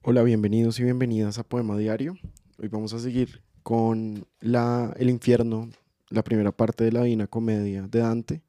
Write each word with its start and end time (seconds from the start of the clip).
Hola, 0.00 0.22
bienvenidos 0.22 0.78
y 0.78 0.84
bienvenidas 0.84 1.38
a 1.38 1.42
Poema 1.42 1.76
Diario. 1.76 2.16
Hoy 2.62 2.68
vamos 2.68 2.94
a 2.94 3.00
seguir 3.00 3.42
con 3.64 4.28
la, 4.38 4.94
El 4.96 5.10
infierno, 5.10 5.70
la 6.08 6.22
primera 6.22 6.52
parte 6.52 6.84
de 6.84 6.92
la 6.92 7.02
Divina 7.02 7.26
Comedia 7.26 7.82
de 7.82 7.98
Dante. 7.98 8.42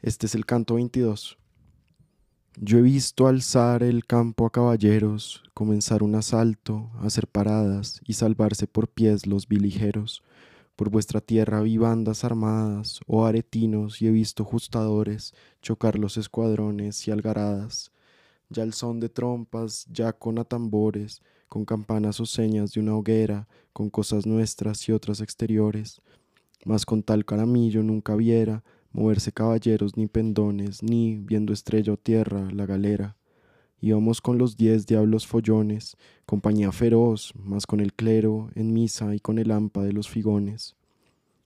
Este 0.00 0.24
es 0.24 0.34
el 0.34 0.46
canto 0.46 0.76
22. 0.76 1.36
Yo 2.56 2.78
he 2.78 2.82
visto 2.82 3.28
alzar 3.28 3.82
el 3.82 4.06
campo 4.06 4.46
a 4.46 4.50
caballeros, 4.50 5.44
comenzar 5.52 6.02
un 6.02 6.14
asalto, 6.14 6.90
hacer 7.02 7.28
paradas 7.28 8.00
y 8.06 8.14
salvarse 8.14 8.66
por 8.66 8.88
pies 8.88 9.26
los 9.26 9.48
viligeros. 9.48 10.24
Por 10.76 10.88
vuestra 10.88 11.20
tierra 11.20 11.60
vi 11.60 11.76
bandas 11.76 12.24
armadas, 12.24 13.00
o 13.06 13.18
oh 13.18 13.26
aretinos, 13.26 14.00
y 14.00 14.06
he 14.06 14.10
visto 14.10 14.46
justadores 14.46 15.34
chocar 15.60 15.98
los 15.98 16.16
escuadrones 16.16 17.06
y 17.06 17.10
algaradas 17.10 17.92
ya 18.50 18.64
el 18.64 18.74
son 18.74 19.00
de 19.00 19.08
trompas, 19.08 19.86
ya 19.90 20.12
con 20.12 20.38
atambores, 20.38 21.22
con 21.48 21.64
campanas 21.64 22.20
o 22.20 22.26
señas 22.26 22.72
de 22.72 22.80
una 22.80 22.96
hoguera, 22.96 23.48
con 23.72 23.90
cosas 23.90 24.26
nuestras 24.26 24.88
y 24.88 24.92
otras 24.92 25.20
exteriores. 25.20 26.00
Mas 26.64 26.84
con 26.84 27.02
tal 27.02 27.24
caramillo 27.24 27.82
nunca 27.82 28.14
viera 28.16 28.62
moverse 28.92 29.32
caballeros 29.32 29.96
ni 29.96 30.08
pendones, 30.08 30.82
ni, 30.82 31.16
viendo 31.16 31.52
estrella 31.52 31.92
o 31.92 31.96
tierra, 31.96 32.50
la 32.52 32.66
galera. 32.66 33.16
Íbamos 33.80 34.20
con 34.20 34.36
los 34.36 34.56
diez 34.56 34.84
diablos 34.84 35.26
follones, 35.26 35.96
compañía 36.26 36.72
feroz, 36.72 37.32
mas 37.36 37.66
con 37.66 37.80
el 37.80 37.94
clero 37.94 38.50
en 38.54 38.72
misa 38.72 39.14
y 39.14 39.20
con 39.20 39.38
el 39.38 39.52
hampa 39.52 39.82
de 39.84 39.92
los 39.92 40.08
figones. 40.08 40.76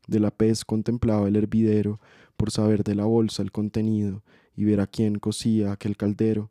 De 0.08 0.20
la 0.20 0.30
pez 0.30 0.64
contemplaba 0.64 1.28
el 1.28 1.36
hervidero, 1.36 2.00
por 2.36 2.50
saber 2.50 2.82
de 2.82 2.94
la 2.94 3.04
bolsa 3.04 3.42
el 3.42 3.52
contenido, 3.52 4.22
y 4.56 4.64
ver 4.64 4.80
a 4.80 4.86
quién 4.86 5.18
cosía 5.18 5.70
aquel 5.70 5.96
caldero 5.96 6.50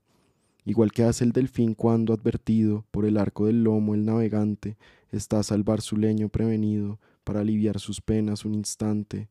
igual 0.66 0.92
que 0.92 1.04
hace 1.04 1.24
el 1.24 1.32
delfín 1.32 1.74
cuando, 1.74 2.14
advertido 2.14 2.86
por 2.92 3.06
el 3.06 3.18
arco 3.18 3.46
del 3.46 3.64
lomo 3.64 3.94
el 3.96 4.06
navegante, 4.06 4.78
está 5.12 5.40
a 5.40 5.44
salvar 5.44 5.82
su 5.82 5.98
leño 5.98 6.30
prevenido 6.30 7.00
para 7.24 7.42
aliviar 7.42 7.80
sus 7.80 8.02
penas 8.02 8.46
un 8.46 8.56
instante, 8.56 9.30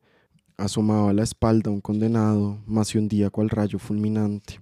asomaba 0.57 1.09
a 1.09 1.13
la 1.13 1.23
espalda 1.23 1.71
un 1.71 1.81
condenado, 1.81 2.59
mas 2.65 2.89
se 2.89 2.99
hundía 2.99 3.29
cual 3.29 3.49
rayo 3.49 3.79
fulminante. 3.79 4.59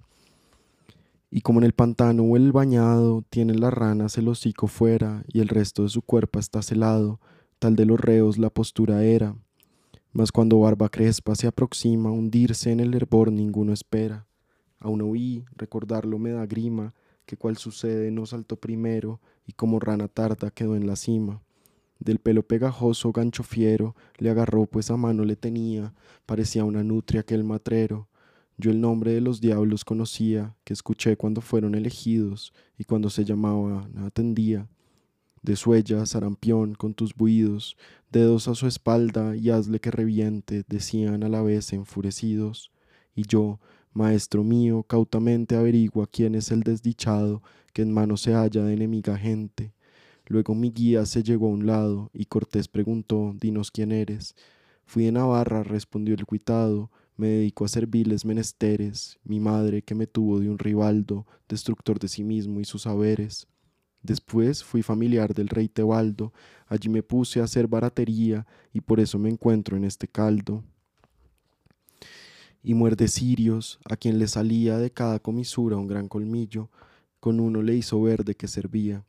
Y 1.30 1.40
como 1.40 1.60
en 1.60 1.64
el 1.64 1.72
pantano 1.72 2.24
o 2.24 2.36
el 2.36 2.52
bañado 2.52 3.24
tiene 3.30 3.54
las 3.54 3.72
ranas 3.72 4.18
el 4.18 4.28
hocico 4.28 4.66
fuera 4.66 5.24
y 5.28 5.40
el 5.40 5.48
resto 5.48 5.82
de 5.82 5.88
su 5.88 6.02
cuerpo 6.02 6.38
está 6.38 6.60
celado, 6.60 7.20
tal 7.58 7.74
de 7.74 7.86
los 7.86 7.98
reos 7.98 8.36
la 8.36 8.50
postura 8.50 9.02
era. 9.04 9.34
Mas 10.12 10.30
cuando 10.30 10.60
Barba 10.60 10.90
Crespa 10.90 11.34
se 11.34 11.46
aproxima, 11.46 12.10
hundirse 12.10 12.70
en 12.70 12.80
el 12.80 12.92
hervor 12.92 13.32
ninguno 13.32 13.72
espera. 13.72 14.26
Aún 14.82 15.00
oí, 15.00 15.44
recordarlo 15.56 16.18
me 16.18 16.32
da 16.32 16.44
grima, 16.44 16.92
que 17.24 17.36
cual 17.36 17.56
sucede 17.56 18.10
no 18.10 18.26
saltó 18.26 18.56
primero 18.56 19.20
y 19.46 19.52
como 19.52 19.78
rana 19.78 20.08
tarda 20.08 20.50
quedó 20.50 20.74
en 20.74 20.88
la 20.88 20.96
cima. 20.96 21.40
Del 22.00 22.18
pelo 22.18 22.42
pegajoso 22.42 23.12
gancho 23.12 23.44
fiero 23.44 23.94
le 24.18 24.28
agarró 24.28 24.66
pues 24.66 24.90
a 24.90 24.96
mano 24.96 25.24
le 25.24 25.36
tenía, 25.36 25.94
parecía 26.26 26.64
una 26.64 26.82
nutria 26.82 27.20
aquel 27.20 27.44
matrero. 27.44 28.08
Yo 28.58 28.72
el 28.72 28.80
nombre 28.80 29.12
de 29.12 29.20
los 29.20 29.40
diablos 29.40 29.84
conocía, 29.84 30.56
que 30.64 30.72
escuché 30.72 31.16
cuando 31.16 31.40
fueron 31.40 31.76
elegidos 31.76 32.52
y 32.76 32.82
cuando 32.84 33.08
se 33.08 33.24
llamaba 33.24 33.88
atendía. 34.04 34.68
De 35.42 35.54
suella, 35.54 36.04
sarampión, 36.06 36.74
con 36.74 36.94
tus 36.94 37.14
buidos, 37.14 37.76
dedos 38.10 38.48
a 38.48 38.56
su 38.56 38.66
espalda 38.66 39.36
y 39.36 39.50
hazle 39.50 39.78
que 39.78 39.92
reviente, 39.92 40.64
decían 40.68 41.22
a 41.22 41.28
la 41.28 41.42
vez 41.42 41.72
enfurecidos. 41.72 42.72
Y 43.14 43.28
yo, 43.28 43.60
Maestro 43.94 44.42
mío, 44.42 44.84
cautamente 44.84 45.54
averigua 45.54 46.06
quién 46.06 46.34
es 46.34 46.50
el 46.50 46.62
desdichado 46.62 47.42
que 47.74 47.82
en 47.82 47.92
mano 47.92 48.16
se 48.16 48.32
halla 48.32 48.64
de 48.64 48.72
enemiga 48.72 49.18
gente. 49.18 49.74
Luego 50.26 50.54
mi 50.54 50.70
guía 50.70 51.04
se 51.04 51.22
llegó 51.22 51.46
a 51.46 51.50
un 51.50 51.66
lado 51.66 52.10
y 52.14 52.24
Cortés 52.24 52.68
preguntó, 52.68 53.34
dinos 53.38 53.70
quién 53.70 53.92
eres. 53.92 54.34
Fui 54.86 55.04
de 55.04 55.12
Navarra, 55.12 55.62
respondió 55.62 56.14
el 56.14 56.24
cuitado, 56.24 56.90
me 57.16 57.28
dedico 57.28 57.66
a 57.66 57.68
serviles 57.68 58.24
menesteres, 58.24 59.18
mi 59.24 59.40
madre 59.40 59.82
que 59.82 59.94
me 59.94 60.06
tuvo 60.06 60.40
de 60.40 60.48
un 60.48 60.58
rivaldo, 60.58 61.26
destructor 61.46 61.98
de 61.98 62.08
sí 62.08 62.24
mismo 62.24 62.60
y 62.60 62.64
sus 62.64 62.82
saberes. 62.82 63.46
Después 64.02 64.64
fui 64.64 64.82
familiar 64.82 65.34
del 65.34 65.48
rey 65.48 65.68
Tebaldo, 65.68 66.32
allí 66.66 66.88
me 66.88 67.02
puse 67.02 67.40
a 67.40 67.44
hacer 67.44 67.68
baratería 67.68 68.46
y 68.72 68.80
por 68.80 69.00
eso 69.00 69.18
me 69.18 69.28
encuentro 69.28 69.76
en 69.76 69.84
este 69.84 70.08
caldo 70.08 70.64
y 72.62 72.74
muerde 72.74 73.08
sirios, 73.08 73.78
a 73.84 73.96
quien 73.96 74.18
le 74.18 74.28
salía 74.28 74.78
de 74.78 74.90
cada 74.90 75.18
comisura 75.18 75.76
un 75.76 75.86
gran 75.86 76.08
colmillo, 76.08 76.70
con 77.20 77.40
uno 77.40 77.62
le 77.62 77.74
hizo 77.74 78.00
verde 78.00 78.34
que 78.34 78.48
servía. 78.48 79.04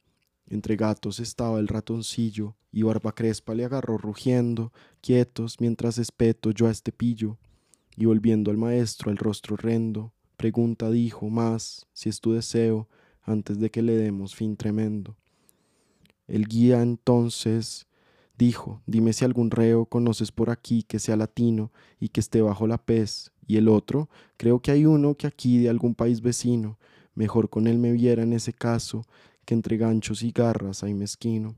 Entre 0.47 0.75
gatos 0.75 1.19
estaba 1.19 1.59
el 1.59 1.67
ratoncillo, 1.67 2.55
y 2.71 2.81
Barba 2.81 3.13
Crespa 3.13 3.53
le 3.53 3.65
agarró 3.65 3.97
rugiendo, 3.97 4.73
quietos, 5.01 5.57
mientras 5.59 5.97
espeto 5.97 6.51
yo 6.51 6.67
a 6.67 6.71
este 6.71 6.91
pillo. 6.91 7.37
Y 7.95 8.05
volviendo 8.05 8.49
al 8.49 8.57
maestro 8.57 9.11
el 9.11 9.17
rostro 9.17 9.53
horrendo, 9.53 10.11
pregunta 10.37 10.89
dijo 10.89 11.29
más, 11.29 11.87
si 11.93 12.09
es 12.09 12.19
tu 12.19 12.33
deseo, 12.33 12.89
antes 13.21 13.59
de 13.59 13.69
que 13.69 13.81
le 13.81 13.95
demos 13.95 14.35
fin 14.35 14.57
tremendo. 14.57 15.15
El 16.27 16.47
guía 16.47 16.81
entonces 16.81 17.85
dijo, 18.38 18.81
dime 18.85 19.13
si 19.13 19.25
algún 19.25 19.51
reo 19.51 19.85
conoces 19.85 20.31
por 20.31 20.49
aquí 20.49 20.83
que 20.83 20.99
sea 20.99 21.16
latino 21.16 21.71
y 21.99 22.09
que 22.09 22.19
esté 22.19 22.41
bajo 22.41 22.67
la 22.67 22.77
pez, 22.77 23.31
y 23.47 23.57
el 23.57 23.67
otro, 23.67 24.09
creo 24.38 24.61
que 24.61 24.71
hay 24.71 24.85
uno 24.85 25.16
que 25.16 25.27
aquí 25.27 25.59
de 25.59 25.69
algún 25.69 25.95
país 25.95 26.21
vecino, 26.21 26.77
mejor 27.13 27.49
con 27.49 27.67
él 27.67 27.77
me 27.77 27.91
viera 27.91 28.23
en 28.23 28.33
ese 28.33 28.53
caso, 28.53 29.05
que 29.45 29.53
entre 29.53 29.77
ganchos 29.77 30.23
y 30.23 30.31
garras 30.31 30.83
hay 30.83 30.94
mezquino. 30.94 31.55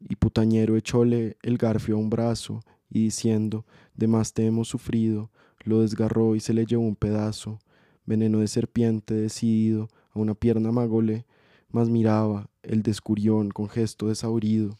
Y 0.00 0.16
putañero 0.16 0.76
echóle 0.76 1.36
el 1.42 1.56
garfio 1.56 1.96
a 1.96 1.98
un 1.98 2.10
brazo, 2.10 2.60
y 2.90 3.04
diciendo, 3.04 3.64
de 3.94 4.06
más 4.06 4.32
te 4.32 4.46
hemos 4.46 4.68
sufrido, 4.68 5.30
lo 5.64 5.80
desgarró 5.80 6.36
y 6.36 6.40
se 6.40 6.54
le 6.54 6.66
llevó 6.66 6.84
un 6.84 6.96
pedazo, 6.96 7.58
veneno 8.04 8.38
de 8.38 8.48
serpiente 8.48 9.14
decidido, 9.14 9.88
a 10.12 10.18
una 10.18 10.34
pierna 10.34 10.70
magole, 10.70 11.26
mas 11.70 11.88
miraba 11.88 12.48
el 12.62 12.82
descurión 12.82 13.50
con 13.50 13.68
gesto 13.68 14.08
desabrido. 14.08 14.76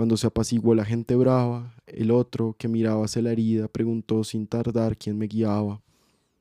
Cuando 0.00 0.16
se 0.16 0.28
apaciguó 0.28 0.74
la 0.74 0.86
gente 0.86 1.14
brava, 1.14 1.74
el 1.86 2.10
otro, 2.10 2.56
que 2.58 2.68
miraba 2.68 3.04
hacia 3.04 3.20
la 3.20 3.32
herida, 3.32 3.68
preguntó 3.68 4.24
sin 4.24 4.46
tardar 4.46 4.96
quién 4.96 5.18
me 5.18 5.26
guiaba. 5.26 5.82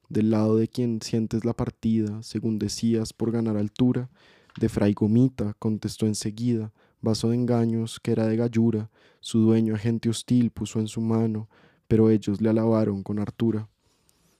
Del 0.07 0.31
lado 0.31 0.55
de 0.55 0.69
quien 0.69 1.01
sientes 1.01 1.43
la 1.43 1.51
partida, 1.51 2.23
según 2.23 2.57
decías, 2.57 3.11
por 3.11 3.31
ganar 3.31 3.57
altura, 3.57 4.09
de 4.57 4.69
Fray 4.69 4.93
Gomita, 4.93 5.55
contestó 5.59 6.05
enseguida, 6.05 6.71
vaso 7.01 7.31
de 7.31 7.35
engaños, 7.35 7.99
que 7.99 8.13
era 8.13 8.27
de 8.27 8.37
gallura, 8.37 8.89
su 9.19 9.39
dueño 9.39 9.75
agente 9.75 10.07
hostil 10.07 10.51
puso 10.51 10.79
en 10.79 10.87
su 10.87 11.01
mano, 11.01 11.49
pero 11.89 12.09
ellos 12.09 12.39
le 12.39 12.47
alabaron 12.47 13.03
con 13.03 13.19
hartura. 13.19 13.67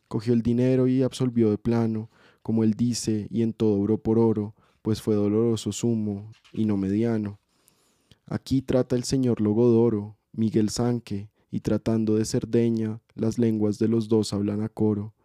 Cogió 0.08 0.32
el 0.32 0.42
dinero 0.42 0.88
y 0.88 1.04
absolvió 1.04 1.50
de 1.50 1.58
plano, 1.58 2.10
como 2.42 2.64
él 2.64 2.74
dice, 2.74 3.28
y 3.30 3.42
en 3.42 3.52
todo 3.52 3.82
oro 3.82 3.98
por 3.98 4.18
oro, 4.18 4.56
pues 4.82 5.02
fue 5.02 5.16
doloroso 5.16 5.74
sumo 5.74 6.32
y 6.54 6.64
no 6.64 6.78
mediano. 6.78 7.38
Aquí 8.32 8.62
trata 8.62 8.96
el 8.96 9.06
señor 9.06 9.42
Logodoro, 9.42 10.16
Miguel 10.34 10.70
Sanque, 10.70 11.32
y 11.50 11.62
tratando 11.62 12.16
de 12.16 12.26
Cerdeña, 12.26 13.02
las 13.16 13.40
lenguas 13.40 13.80
de 13.80 13.88
los 13.88 14.08
dos 14.08 14.34
hablan 14.34 14.62
a 14.62 14.70
coro. 14.70 15.16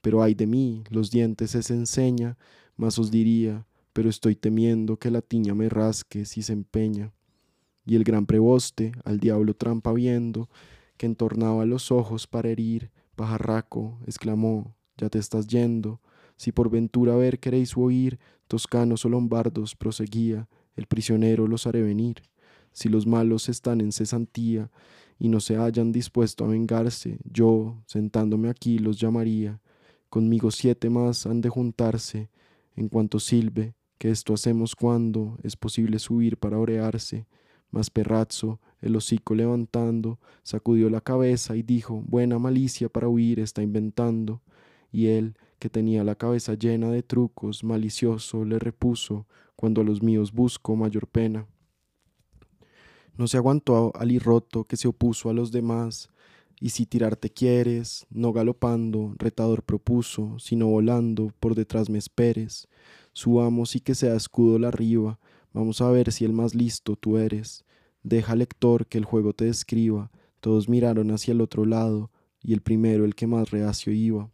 Pero 0.00 0.22
ay 0.22 0.34
de 0.34 0.46
mí, 0.46 0.82
los 0.88 1.10
dientes 1.10 1.50
se 1.50 1.74
enseña, 1.74 2.38
mas 2.78 2.98
os 2.98 3.10
diría, 3.10 3.66
pero 3.92 4.08
estoy 4.08 4.34
temiendo 4.34 4.96
que 4.96 5.10
la 5.10 5.20
tiña 5.20 5.54
me 5.54 5.68
rasque 5.68 6.24
si 6.24 6.40
se 6.40 6.54
empeña. 6.54 7.12
Y 7.84 7.96
el 7.96 8.04
gran 8.04 8.24
preboste, 8.24 8.92
al 9.04 9.20
diablo 9.20 9.52
trampa 9.52 9.92
viendo, 9.92 10.48
que 10.96 11.04
entornaba 11.04 11.66
los 11.66 11.92
ojos 11.92 12.26
para 12.26 12.48
herir, 12.48 12.90
pajarraco, 13.14 13.98
exclamó, 14.06 14.74
ya 14.96 15.10
te 15.10 15.18
estás 15.18 15.48
yendo, 15.48 16.00
si 16.36 16.50
por 16.50 16.70
ventura 16.70 17.14
ver 17.14 17.40
queréis 17.40 17.76
oír, 17.76 18.18
toscanos 18.48 19.04
o 19.04 19.10
lombardos, 19.10 19.76
proseguía, 19.76 20.48
el 20.76 20.86
prisionero 20.86 21.46
los 21.46 21.66
haré 21.66 21.82
venir 21.82 22.22
si 22.74 22.90
los 22.90 23.06
malos 23.06 23.48
están 23.48 23.80
en 23.80 23.92
cesantía 23.92 24.70
y 25.18 25.28
no 25.28 25.40
se 25.40 25.56
hayan 25.56 25.92
dispuesto 25.92 26.44
a 26.44 26.48
vengarse, 26.48 27.18
yo, 27.24 27.82
sentándome 27.86 28.50
aquí, 28.50 28.78
los 28.78 28.98
llamaría. 28.98 29.60
Conmigo 30.10 30.50
siete 30.50 30.90
más 30.90 31.24
han 31.24 31.40
de 31.40 31.48
juntarse, 31.48 32.28
en 32.76 32.88
cuanto 32.88 33.20
silbe, 33.20 33.74
que 33.96 34.10
esto 34.10 34.34
hacemos 34.34 34.74
cuando 34.74 35.38
es 35.42 35.56
posible 35.56 35.98
subir 35.98 36.36
para 36.36 36.58
orearse. 36.58 37.26
Mas 37.70 37.90
Perrazzo, 37.90 38.60
el 38.80 38.96
hocico 38.96 39.34
levantando, 39.34 40.18
sacudió 40.42 40.90
la 40.90 41.00
cabeza 41.00 41.56
y 41.56 41.62
dijo, 41.62 42.02
buena 42.06 42.38
malicia 42.38 42.88
para 42.88 43.08
huir 43.08 43.40
está 43.40 43.62
inventando. 43.62 44.42
Y 44.92 45.06
él, 45.06 45.36
que 45.58 45.70
tenía 45.70 46.04
la 46.04 46.16
cabeza 46.16 46.54
llena 46.54 46.90
de 46.90 47.02
trucos, 47.02 47.64
malicioso, 47.64 48.44
le 48.44 48.58
repuso, 48.58 49.26
cuando 49.56 49.80
a 49.80 49.84
los 49.84 50.02
míos 50.02 50.32
busco 50.32 50.76
mayor 50.76 51.06
pena. 51.06 51.46
No 53.16 53.28
se 53.28 53.36
aguantó 53.36 53.92
al 53.94 54.18
roto 54.20 54.64
que 54.64 54.76
se 54.76 54.88
opuso 54.88 55.30
a 55.30 55.32
los 55.32 55.52
demás, 55.52 56.08
y 56.60 56.70
si 56.70 56.86
tirarte 56.86 57.30
quieres, 57.30 58.06
no 58.10 58.32
galopando, 58.32 59.14
retador 59.18 59.62
propuso, 59.62 60.38
sino 60.38 60.66
volando, 60.66 61.32
por 61.38 61.54
detrás 61.54 61.90
me 61.90 61.98
esperes. 61.98 62.68
subamos 63.12 63.76
y 63.76 63.80
que 63.80 63.94
sea 63.94 64.16
escudo 64.16 64.58
la 64.58 64.68
arriba, 64.68 65.20
vamos 65.52 65.80
a 65.80 65.90
ver 65.90 66.10
si 66.10 66.24
el 66.24 66.32
más 66.32 66.54
listo 66.54 66.96
tú 66.96 67.16
eres. 67.18 67.64
Deja 68.02 68.34
lector 68.34 68.86
que 68.86 68.98
el 68.98 69.04
juego 69.04 69.32
te 69.32 69.44
describa. 69.44 70.10
Todos 70.40 70.68
miraron 70.68 71.10
hacia 71.10 71.32
el 71.32 71.40
otro 71.40 71.64
lado, 71.64 72.10
y 72.42 72.52
el 72.52 72.60
primero 72.60 73.04
el 73.04 73.14
que 73.14 73.26
más 73.26 73.50
reacio 73.50 73.92
iba. 73.92 74.28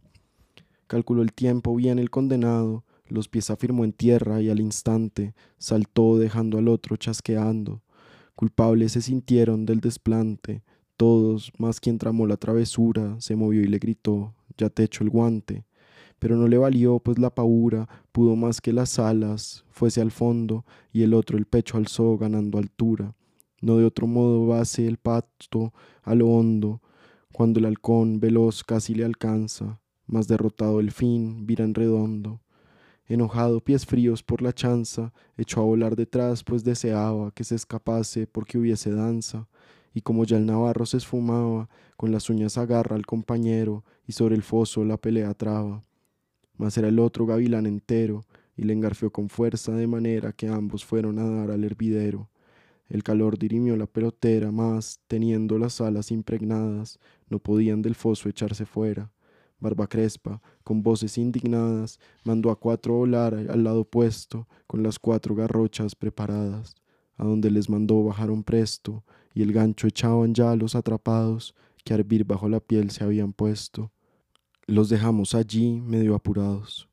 Calculó 0.87 1.23
el 1.23 1.33
tiempo 1.33 1.77
bien 1.77 1.99
el 1.99 2.11
condenado, 2.11 2.85
los 3.09 3.29
pies 3.29 3.51
afirmó 3.51 3.85
en 3.85 3.93
tierra 3.93 4.41
y 4.41 4.49
al 4.49 4.61
instante 4.61 5.35
saltó 5.59 6.17
dejando 6.17 6.59
al 6.59 6.69
otro 6.69 6.97
chasqueando. 6.97 7.83
Culpables 8.41 8.93
se 8.93 9.03
sintieron 9.03 9.67
del 9.67 9.81
desplante, 9.81 10.63
todos, 10.97 11.53
más 11.59 11.79
quien 11.79 11.99
tramó 11.99 12.27
la 12.27 12.39
travesura, 12.39 13.21
se 13.21 13.37
movió 13.37 13.61
y 13.61 13.67
le 13.67 13.77
gritó, 13.77 14.33
ya 14.57 14.71
te 14.71 14.83
echo 14.83 15.05
el 15.05 15.11
guante. 15.11 15.67
Pero 16.19 16.37
no 16.37 16.49
le 16.49 16.57
valió, 16.57 17.01
pues 17.01 17.19
la 17.19 17.35
paura 17.35 17.87
pudo 18.13 18.37
más 18.37 18.63
que 18.63 18.73
las 18.73 18.99
alas, 18.99 19.67
fuese 19.69 20.01
al 20.01 20.11
fondo, 20.11 20.65
y 20.91 21.03
el 21.03 21.13
otro 21.13 21.37
el 21.37 21.45
pecho 21.45 21.77
alzó 21.77 22.17
ganando 22.17 22.57
altura. 22.57 23.15
No 23.61 23.77
de 23.77 23.85
otro 23.85 24.07
modo 24.07 24.47
base 24.47 24.87
el 24.87 24.97
pacto 24.97 25.75
a 26.03 26.15
lo 26.15 26.29
hondo, 26.29 26.81
cuando 27.35 27.61
el 27.61 27.67
halcón 27.67 28.21
veloz 28.21 28.65
casi 28.65 28.95
le 28.95 29.05
alcanza, 29.05 29.83
más 30.07 30.29
derrotado 30.29 30.81
el 30.81 30.93
fin 30.93 31.45
vira 31.47 31.67
en 31.67 31.75
redondo. 31.75 32.41
Enojado, 33.11 33.61
pies 33.61 33.87
fríos 33.87 34.23
por 34.23 34.41
la 34.41 34.53
chanza, 34.53 35.13
echó 35.37 35.61
a 35.63 35.65
volar 35.65 35.97
detrás, 35.97 36.45
pues 36.45 36.63
deseaba 36.63 37.33
que 37.33 37.43
se 37.43 37.57
escapase 37.57 38.29
porque 38.29 38.57
hubiese 38.57 38.93
danza, 38.93 39.49
y 39.93 40.03
como 40.03 40.25
ya 40.25 40.37
el 40.37 40.47
navarro 40.47 40.87
se 40.87 40.99
esfumaba, 40.99 41.69
con 41.97 42.13
las 42.13 42.31
uñas 42.31 42.57
agarra 42.57 42.95
al 42.95 43.07
compañero, 43.07 43.83
y 44.07 44.13
sobre 44.13 44.37
el 44.37 44.45
foso 44.45 44.85
la 44.85 44.97
pelea 44.97 45.35
traba. 45.35 45.83
Mas 46.57 46.79
era 46.79 46.87
el 46.87 47.01
otro 47.01 47.27
gavilán 47.27 47.67
entero, 47.67 48.23
y 48.57 48.63
le 48.63 48.75
engarfió 48.75 49.11
con 49.11 49.29
fuerza 49.29 49.73
de 49.73 49.89
manera 49.89 50.33
que 50.33 50.47
ambos 50.47 50.85
fueron 50.85 51.19
a 51.19 51.29
dar 51.29 51.51
al 51.51 51.65
hervidero. 51.65 52.29
El 52.89 53.03
calor 53.03 53.41
dirimió 53.41 53.77
la 53.77 53.87
pelotera, 53.87 54.53
mas, 54.53 55.01
teniendo 55.09 55.59
las 55.59 55.81
alas 55.81 56.13
impregnadas, 56.13 57.01
no 57.29 57.41
podían 57.41 57.83
del 57.83 57.97
foso 57.97 58.29
echarse 58.29 58.67
fuera. 58.67 59.11
Barba 59.61 59.87
Crespa, 59.87 60.41
con 60.65 60.83
voces 60.83 61.19
indignadas, 61.19 62.01
mandó 62.25 62.51
a 62.51 62.59
cuatro 62.59 62.95
volar 62.95 63.35
al 63.35 63.65
lado 63.65 63.83
opuesto, 63.83 64.49
con 64.67 64.83
las 64.83 64.99
cuatro 64.99 65.35
garrochas 65.35 65.95
preparadas. 65.95 66.75
A 67.17 67.25
donde 67.25 67.51
les 67.51 67.69
mandó 67.71 68.03
bajaron 68.05 68.43
presto, 68.43 69.05
y 69.35 69.43
el 69.43 69.53
gancho 69.53 69.87
echaban 69.87 70.35
ya 70.35 70.57
los 70.57 70.75
atrapados, 70.75 71.55
que 71.85 71.95
a 71.95 71.97
hervir 71.97 72.25
bajo 72.25 72.49
la 72.49 72.61
piel 72.61 72.91
se 72.91 73.05
habían 73.05 73.33
puesto. 73.33 73.91
Los 74.67 74.89
dejamos 74.89 75.35
allí 75.35 75.81
medio 75.81 76.15
apurados. 76.15 76.90